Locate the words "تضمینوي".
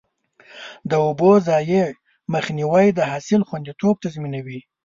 4.03-4.59